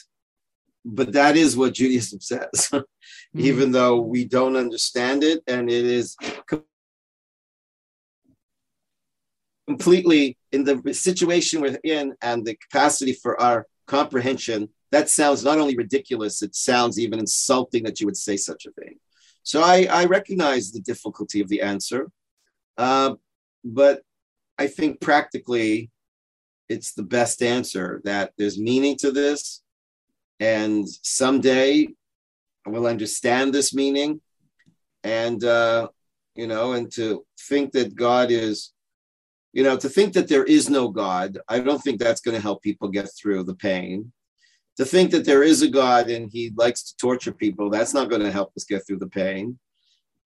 [0.85, 2.83] but that is what Judaism says, mm-hmm.
[3.35, 6.17] even though we don't understand it, and it is
[9.69, 15.59] completely in the situation we're in and the capacity for our comprehension that sounds not
[15.59, 18.99] only ridiculous, it sounds even insulting that you would say such a thing.
[19.43, 22.11] So I, I recognize the difficulty of the answer,
[22.77, 23.15] uh,
[23.65, 24.03] but
[24.59, 25.91] I think practically
[26.69, 29.63] it's the best answer that there's meaning to this.
[30.41, 31.89] And someday
[32.67, 34.21] I will understand this meaning.
[35.05, 35.89] And, uh,
[36.35, 38.73] you know, and to think that God is,
[39.59, 42.41] you know, to think that there is no God, I don't think that's going to
[42.41, 44.13] help people get through the pain
[44.77, 48.09] to think that there is a God and he likes to torture people, that's not
[48.09, 49.59] going to help us get through the pain.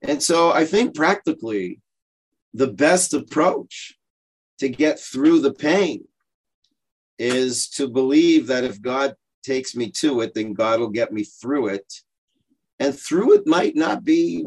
[0.03, 1.81] And so I think practically
[2.53, 3.95] the best approach
[4.59, 6.05] to get through the pain
[7.19, 11.25] is to believe that if God takes me to it, then God will get me
[11.25, 11.91] through it.
[12.79, 14.45] And through it might not be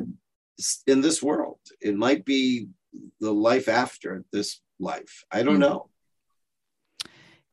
[0.86, 2.67] in this world, it might be
[3.19, 5.24] the life after this life.
[5.32, 5.62] I don't mm-hmm.
[5.62, 5.90] know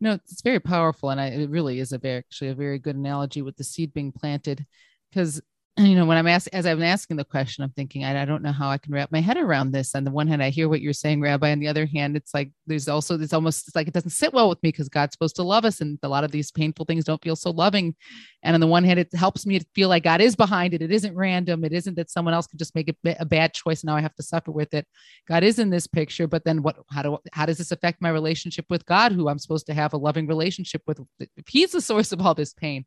[0.03, 2.97] no, it's very powerful, and I, it really is a very actually a very good
[2.97, 4.67] analogy with the seed being planted,
[5.09, 5.41] because
[5.79, 8.43] you know when i'm asking as i'm asking the question i'm thinking I, I, don't
[8.43, 9.95] know how i can wrap my head around this.
[9.95, 11.51] On the one hand i hear what you're saying rabbi.
[11.51, 14.35] On the other hand it's like there's also it's almost it's like it doesn't sit
[14.35, 16.85] well with me because god's supposed to love us and a lot of these painful
[16.85, 17.95] things don't feel so loving.
[18.43, 20.83] And on the one hand it helps me to feel like god is behind it.
[20.83, 21.65] It isn't random.
[21.65, 24.03] It isn't that someone else could just make a, a bad choice and now i
[24.03, 24.87] have to suffer with it.
[25.27, 28.11] God is in this picture but then what how do how does this affect my
[28.11, 31.01] relationship with god who i'm supposed to have a loving relationship with?
[31.19, 32.85] If he's the source of all this pain.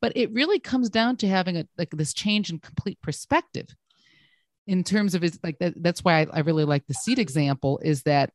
[0.00, 3.68] But it really comes down to having a like this change in complete perspective
[4.70, 7.80] in terms of his like that, that's why I, I really like the seed example
[7.82, 8.30] is that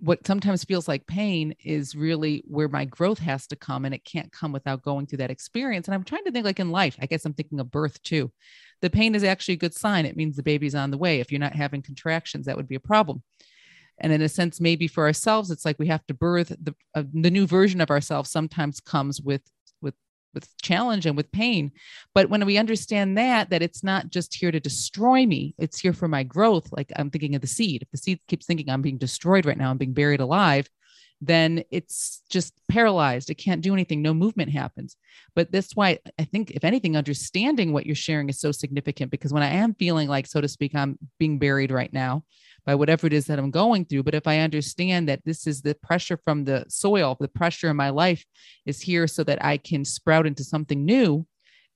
[0.00, 4.04] what sometimes feels like pain is really where my growth has to come and it
[4.04, 5.88] can't come without going through that experience.
[5.88, 8.30] And i'm trying to think like in life i guess i'm thinking of birth too.
[8.82, 10.06] The pain is actually a good sign.
[10.06, 11.18] It means the baby's on the way.
[11.18, 13.22] If you're not having contractions that would be a problem.
[13.98, 17.04] And in a sense maybe for ourselves it's like we have to birth the, uh,
[17.12, 19.42] the new version of ourselves sometimes comes with
[20.38, 21.72] with challenge and with pain.
[22.14, 25.92] But when we understand that that it's not just here to destroy me it's here
[25.92, 26.68] for my growth.
[26.70, 27.82] Like i'm thinking of the seed.
[27.82, 30.68] If the seed keeps thinking i'm being destroyed right now i'm being buried alive
[31.20, 34.96] then it's just paralyzed it can't do anything no movement happens
[35.34, 39.32] but that's why i think if anything understanding what you're sharing is so significant because
[39.32, 42.22] when i am feeling like so to speak i'm being buried right now
[42.68, 44.02] by whatever it is that I'm going through.
[44.02, 47.76] But if I understand that this is the pressure from the soil, the pressure in
[47.76, 48.22] my life
[48.66, 51.26] is here so that I can sprout into something new,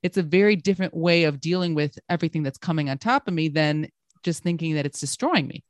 [0.03, 3.49] it's a very different way of dealing with everything that's coming on top of me
[3.49, 3.89] than
[4.23, 5.65] just thinking that it's destroying me.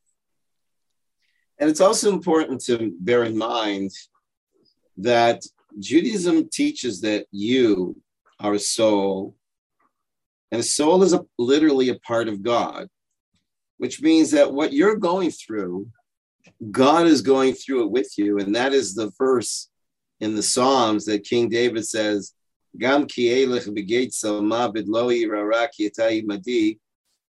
[1.63, 3.93] And it's also important to bear in mind
[4.99, 5.47] that
[5.79, 7.97] Judaism teaches that you
[8.39, 9.37] are a soul,
[10.51, 12.89] and a soul is a, literally a part of God
[13.83, 15.89] which means that what you're going through,
[16.71, 18.39] God is going through it with you.
[18.39, 19.71] And that is the verse
[20.21, 22.33] in the Psalms that King David says,
[22.79, 23.09] Gam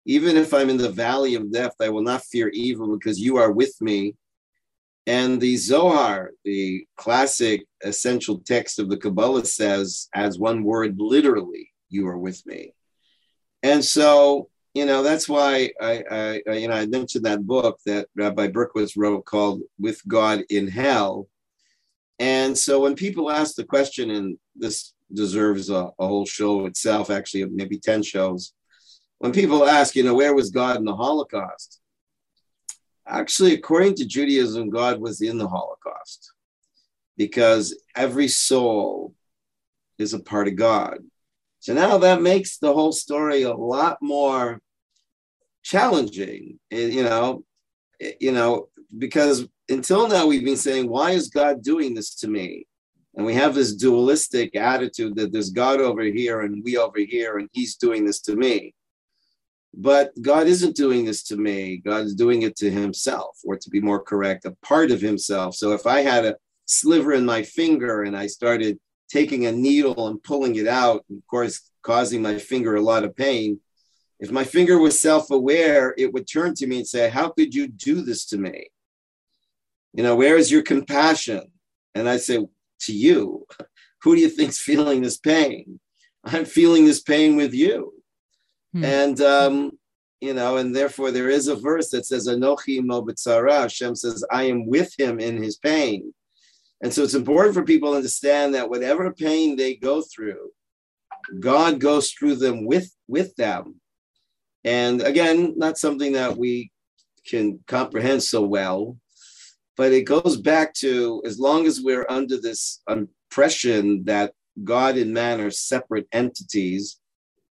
[0.07, 3.37] even if I'm in the valley of death, I will not fear evil because you
[3.37, 4.15] are with me.
[5.05, 11.71] And the Zohar, the classic essential text of the Kabbalah, says, as one word, literally,
[11.89, 12.73] you are with me.
[13.63, 16.03] And so you know that's why I,
[16.47, 20.67] I, you know I mentioned that book that Rabbi Berkovits wrote called "With God in
[20.67, 21.27] Hell,"
[22.19, 27.09] and so when people ask the question, and this deserves a, a whole show itself,
[27.09, 28.53] actually maybe ten shows.
[29.19, 31.79] When people ask, you know, where was God in the Holocaust?
[33.07, 36.33] Actually, according to Judaism, God was in the Holocaust
[37.15, 39.13] because every soul
[39.97, 40.99] is a part of God.
[41.59, 44.61] So now that makes the whole story a lot more
[45.63, 47.43] challenging, eh, you know,
[47.99, 52.27] eh, you know, because until now we've been saying, why is God doing this to
[52.27, 52.67] me?
[53.15, 57.39] And we have this dualistic attitude that there's God over here and we over here,
[57.39, 58.75] and He's doing this to me.
[59.73, 61.77] But God isn't doing this to me.
[61.77, 65.55] God is doing it to Himself, or to be more correct, a part of Himself.
[65.55, 70.07] So if I had a sliver in my finger and I started taking a needle
[70.07, 73.59] and pulling it out, of course, causing my finger a lot of pain,
[74.19, 77.53] if my finger was self aware, it would turn to me and say, How could
[77.53, 78.69] you do this to me?
[79.93, 81.51] You know, where is your compassion?
[81.93, 82.45] And I say,
[82.81, 83.45] To you.
[84.03, 85.79] Who do you think's feeling this pain?
[86.23, 87.93] I'm feeling this pain with you.
[88.73, 88.83] Hmm.
[88.83, 89.71] And, um,
[90.21, 93.61] you know, and therefore there is a verse that says, Anochi Mobitzara.
[93.61, 96.13] Hashem says, I am with him in his pain.
[96.81, 100.51] And so it's important for people to understand that whatever pain they go through,
[101.39, 103.79] God goes through them with, with them
[104.67, 106.71] and again, not something that we
[107.25, 108.97] can comprehend so well,
[109.77, 114.33] but it goes back to as long as we're under this impression that
[114.65, 116.99] God and man are separate entities,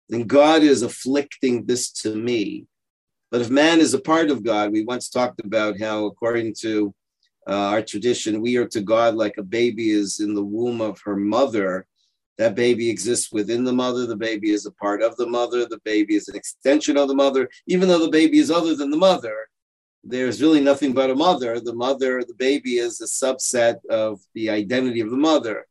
[0.09, 2.65] then God is afflicting this to me.
[3.31, 6.93] But if man is a part of God, we once talked about how, according to
[7.47, 10.99] uh, our tradition, we are to God like a baby is in the womb of
[11.03, 11.85] her mother.
[12.37, 14.05] That baby exists within the mother.
[14.05, 15.65] The baby is a part of the mother.
[15.65, 17.49] The baby is an extension of the mother.
[17.67, 19.47] Even though the baby is other than the mother,
[20.03, 21.59] there's really nothing but a mother.
[21.59, 25.65] The mother, the baby is a subset of the identity of the mother.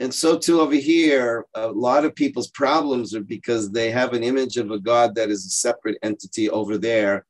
[0.00, 4.22] And so, too, over here, a lot of people's problems are because they have an
[4.22, 7.26] image of a God that is a separate entity over there,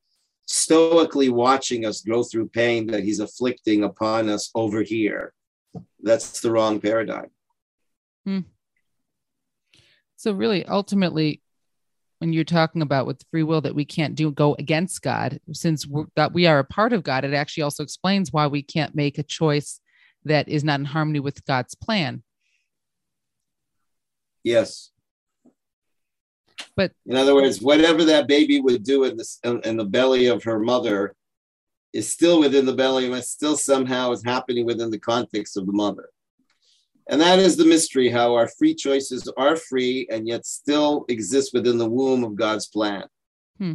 [0.46, 5.32] stoically watching us go through pain that he's afflicting upon us over here.
[6.00, 7.30] That's the wrong paradigm.
[8.24, 8.40] Hmm.
[10.14, 11.42] So really, ultimately,
[12.18, 15.88] when you're talking about with free will that we can't do go against God, since
[16.14, 19.18] that we are a part of God, it actually also explains why we can't make
[19.18, 19.80] a choice
[20.24, 22.22] that is not in harmony with God's plan.
[24.42, 24.90] Yes.
[26.76, 30.44] But in other words, whatever that baby would do in the in the belly of
[30.44, 31.14] her mother
[31.92, 35.72] is still within the belly, and still somehow is happening within the context of the
[35.72, 36.08] mother.
[37.08, 41.52] And that is the mystery how our free choices are free and yet still exist
[41.52, 43.04] within the womb of God's plan.
[43.58, 43.72] Hmm.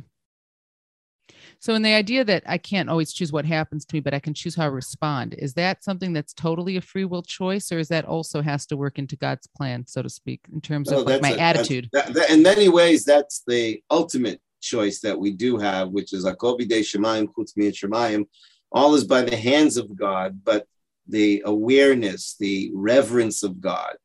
[1.59, 4.19] So, in the idea that I can't always choose what happens to me, but I
[4.19, 7.79] can choose how I respond, is that something that's totally a free will choice, or
[7.79, 10.99] is that also has to work into God's plan, so to speak, in terms of
[10.99, 11.89] oh, like my a, attitude?
[11.93, 16.25] That, that, in many ways, that's the ultimate choice that we do have, which is
[16.25, 18.25] Akobi de Shemayim Chutz Shemayim.
[18.71, 20.67] all is by the hands of God, but
[21.07, 23.95] the awareness, the reverence of God.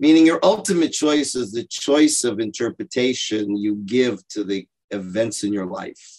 [0.00, 5.52] Meaning, your ultimate choice is the choice of interpretation you give to the events in
[5.52, 6.17] your life.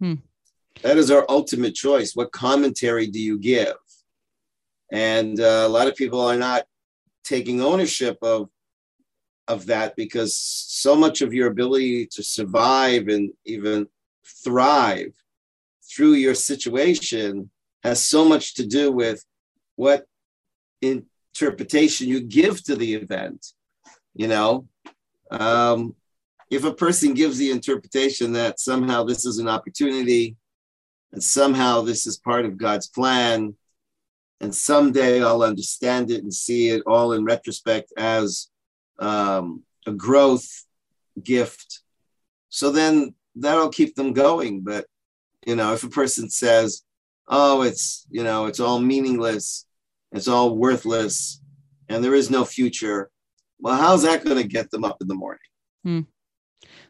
[0.00, 0.14] Hmm.
[0.82, 2.14] That is our ultimate choice.
[2.14, 3.76] What commentary do you give?
[4.92, 6.64] And uh, a lot of people are not
[7.24, 8.48] taking ownership of
[9.48, 13.86] of that because so much of your ability to survive and even
[14.44, 15.12] thrive
[15.88, 17.48] through your situation
[17.82, 19.24] has so much to do with
[19.76, 20.06] what
[20.82, 23.52] interpretation you give to the event
[24.14, 24.66] you know
[25.30, 25.94] um,
[26.50, 30.36] if a person gives the interpretation that somehow this is an opportunity
[31.12, 33.54] and somehow this is part of god's plan
[34.40, 38.48] and someday i'll understand it and see it all in retrospect as
[38.98, 40.64] um, a growth
[41.22, 41.80] gift.
[42.48, 44.62] So then that'll keep them going.
[44.62, 44.86] But,
[45.46, 46.82] you know, if a person says,
[47.28, 49.66] oh, it's, you know, it's all meaningless,
[50.12, 51.40] it's all worthless,
[51.88, 53.10] and there is no future,
[53.58, 55.38] well, how's that going to get them up in the morning?
[55.84, 56.00] Hmm.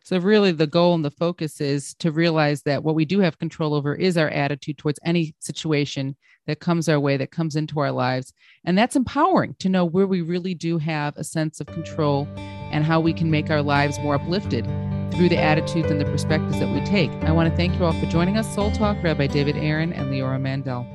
[0.04, 3.38] So, really, the goal and the focus is to realize that what we do have
[3.38, 7.80] control over is our attitude towards any situation that comes our way, that comes into
[7.80, 8.32] our lives.
[8.64, 12.84] And that's empowering to know where we really do have a sense of control and
[12.84, 14.64] how we can make our lives more uplifted
[15.12, 17.10] through the attitudes and the perspectives that we take.
[17.24, 18.54] I want to thank you all for joining us.
[18.54, 20.86] Soul Talk, Rabbi David Aaron and Leora Mandel.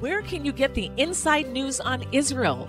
[0.00, 2.68] Where can you get the inside news on Israel?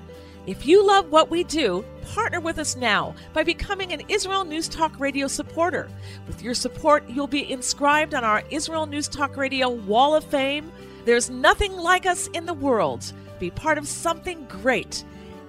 [0.47, 4.67] If you love what we do, partner with us now by becoming an Israel News
[4.67, 5.87] Talk Radio supporter.
[6.25, 10.71] With your support, you'll be inscribed on our Israel News Talk Radio Wall of Fame.
[11.05, 13.13] There's nothing like us in the world.
[13.39, 15.03] Be part of something great.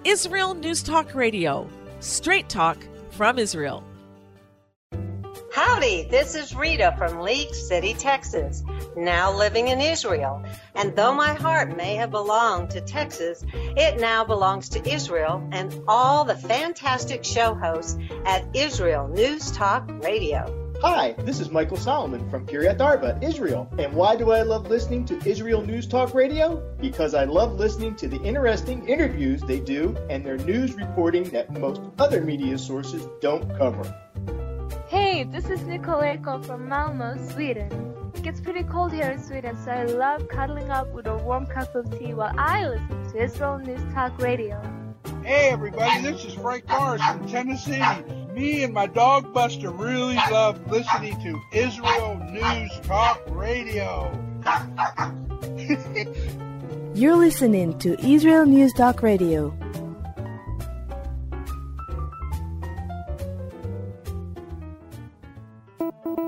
[0.05, 1.67] Israel News Talk Radio.
[2.01, 2.77] Straight talk
[3.13, 3.83] from Israel.
[5.55, 8.63] Howdy, this is Rita from League City, Texas,
[8.97, 10.43] now living in Israel.
[10.75, 15.83] And though my heart may have belonged to Texas, it now belongs to Israel and
[15.89, 20.59] all the fantastic show hosts at Israel News Talk Radio.
[20.83, 23.69] Hi, this is Michael Solomon from Kiryat Arba, Israel.
[23.79, 26.57] And why do I love listening to Israel News Talk Radio?
[26.81, 31.53] Because I love listening to the interesting interviews they do and their news reporting that
[31.53, 33.85] most other media sources don't cover.
[34.89, 38.02] Hey, this is Nicoleko from Malmo, Sweden.
[38.15, 41.47] It gets pretty cold here in Sweden, so I love cuddling up with a warm
[41.47, 44.61] cup of tea while I listen to Israel News Talk Radio.
[45.25, 47.83] Hey everybody, this is Frank Morris from Tennessee.
[48.35, 54.11] Me and my dog Buster really love listening to Israel News Talk Radio.
[56.95, 59.57] You're listening to Israel News Talk Radio.